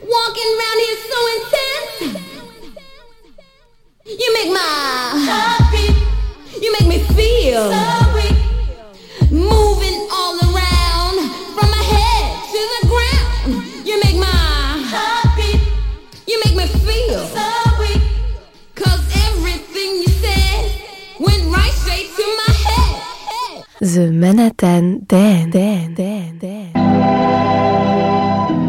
Walking 0.00 0.50
around 0.56 0.78
here 0.80 0.98
so 1.12 1.18
intense. 1.36 2.16
You 4.06 4.28
make 4.34 4.50
my 4.50 4.58
heart. 5.28 5.74
You 6.60 6.72
make 6.72 6.88
me 6.88 6.98
feel. 7.14 7.64
Moving 9.30 10.08
all 10.10 10.36
around 10.48 11.16
from 11.54 11.68
my 11.70 11.84
head 11.92 12.24
to 12.52 12.60
the 12.74 12.80
ground. 12.88 13.86
You 13.86 14.00
make 14.00 14.16
my 14.16 14.26
heart. 14.92 15.38
You 16.26 16.40
make 16.44 16.56
me 16.56 16.66
feel 16.66 17.20
so 17.26 17.46
weak. 17.78 18.02
Cause 18.74 19.02
everything 19.28 19.90
you 20.02 20.08
said 20.08 20.72
went 21.20 21.44
right 21.54 21.72
straight 21.72 22.08
to 22.16 22.24
my 22.40 22.52
head. 22.66 23.64
The 23.80 24.10
Manhattan 24.10 25.04
Dan 25.06 25.50
Dan 25.50 25.94
Dan 25.94 26.38
Dan. 26.38 26.72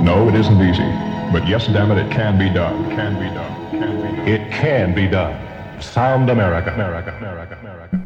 No, 0.04 0.28
it 0.28 0.36
isn't 0.36 0.62
easy. 0.62 1.13
But 1.34 1.48
yes, 1.48 1.66
damn 1.66 1.90
it, 1.90 1.98
it 1.98 2.12
can 2.12 2.38
be 2.38 2.48
done. 2.48 2.92
Can 2.92 3.16
be 3.16 3.26
done. 3.34 3.72
Can 3.72 3.96
be 3.96 4.18
done. 4.18 4.28
It 4.28 4.52
can 4.52 4.94
be 4.94 5.08
done. 5.08 5.82
Sound 5.82 6.30
America. 6.30 6.72
America. 6.72 7.18
America. 7.18 7.58
America. 7.60 8.03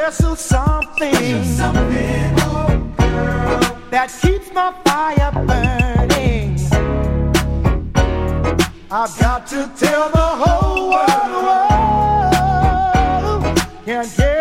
There's 0.00 0.40
something, 0.40 1.12
There's 1.12 1.46
something 1.46 2.34
oh 2.38 2.68
girl, 2.96 3.60
that 3.90 4.08
keeps 4.22 4.50
my 4.54 4.72
fire 4.82 5.30
burning. 5.46 6.58
I've 8.90 9.18
got 9.20 9.46
to 9.48 9.70
tell 9.76 10.08
the 10.08 10.28
whole 10.40 10.88
world. 10.88 11.16
Can't 13.84 14.16
get 14.16 14.39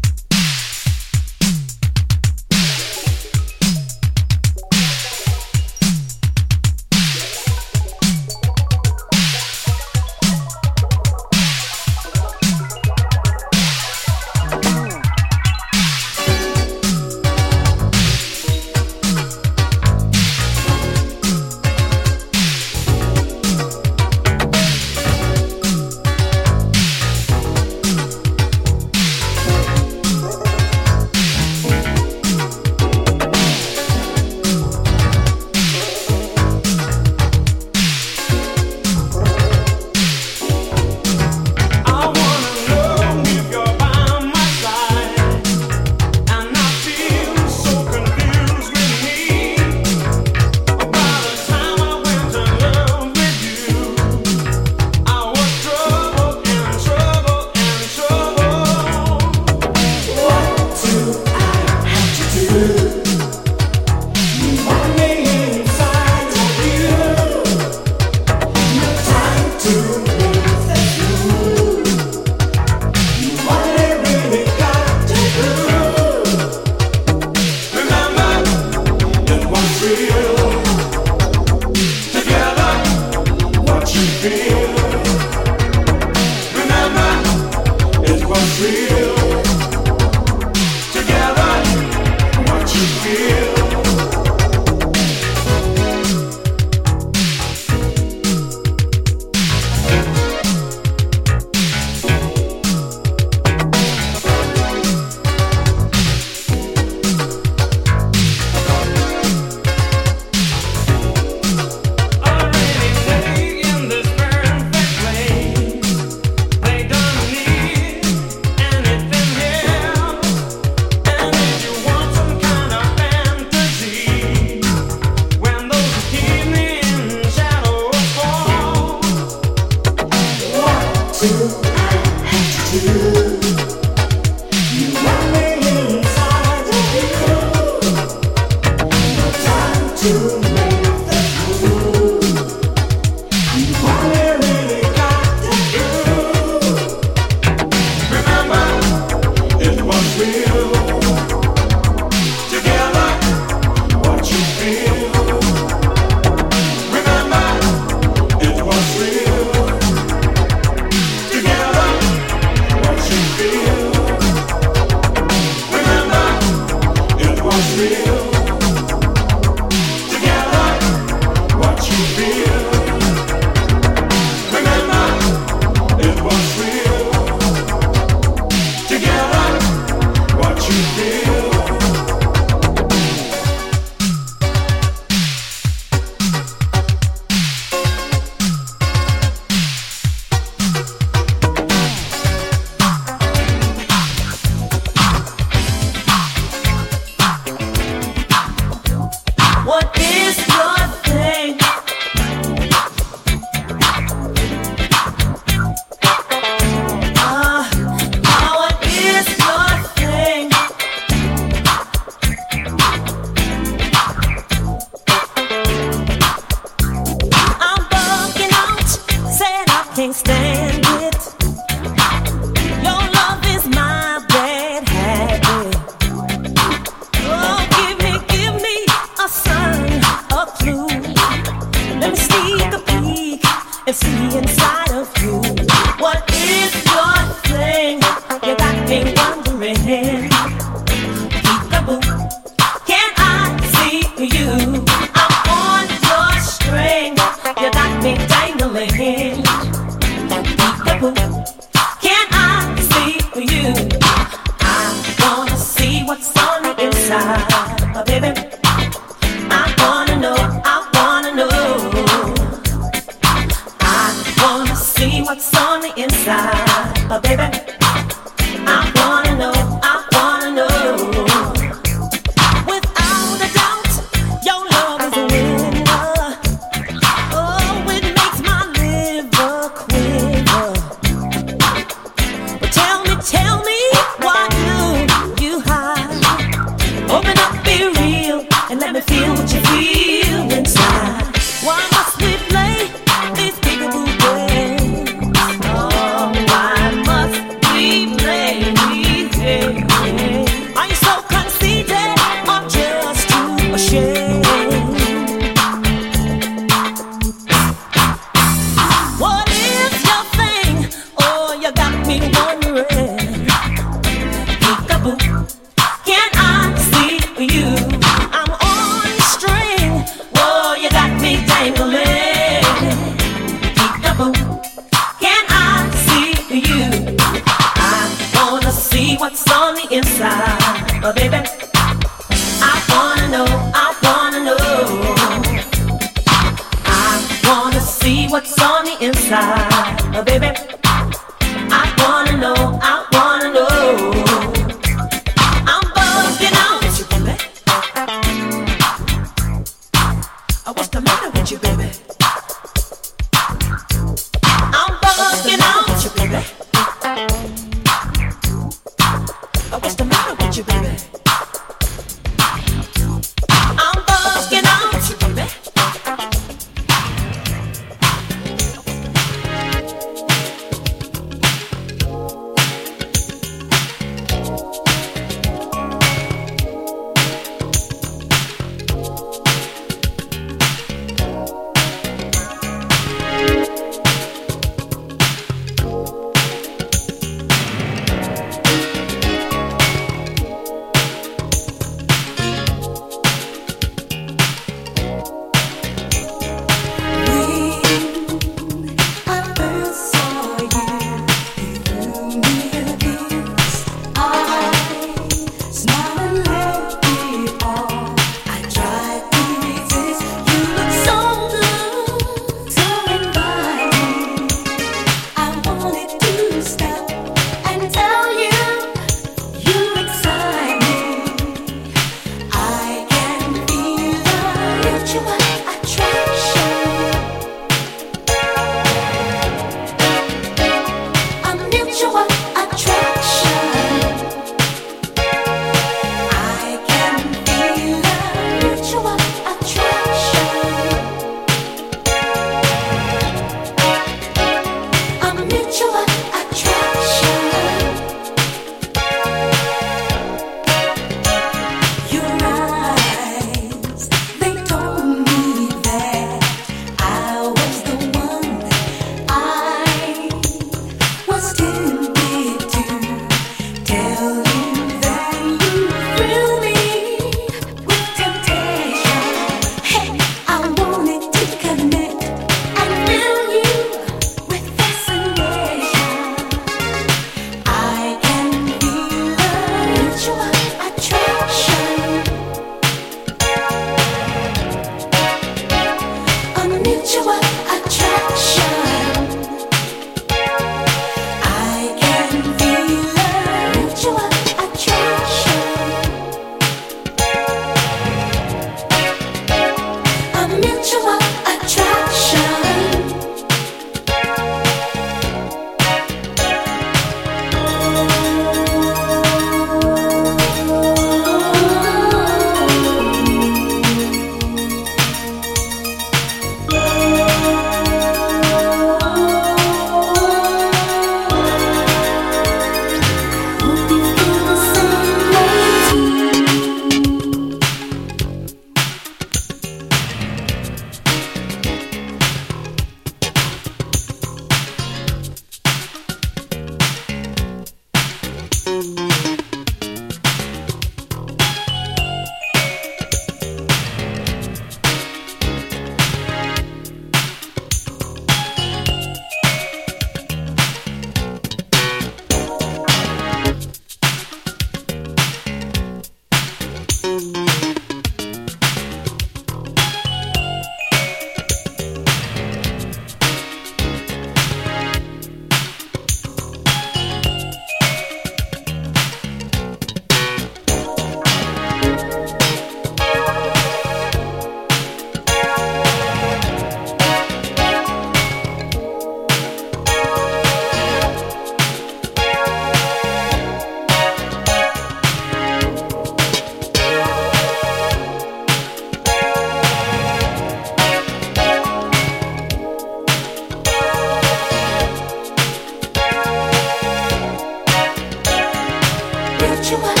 you 599.71 600.00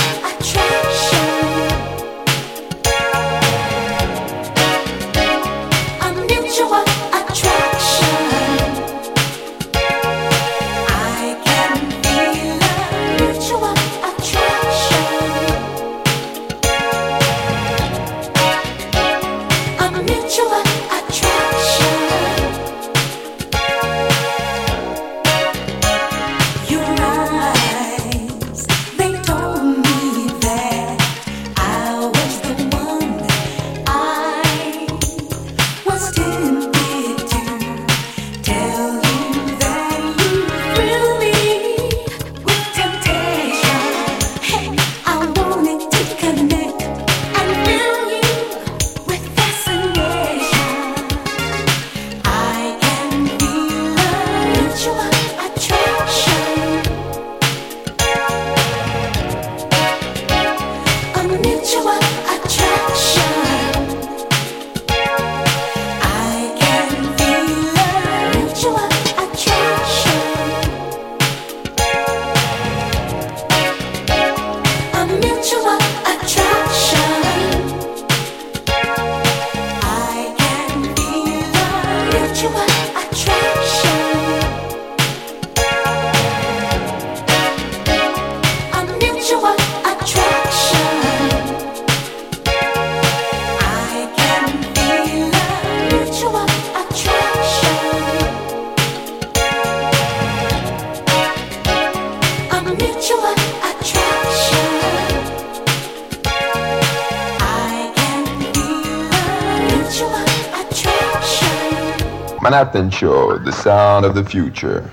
Manhattan 112.61 112.91
Show, 112.91 113.39
the 113.39 113.51
sound 113.51 114.05
of 114.05 114.13
the 114.13 114.23
future. 114.23 114.87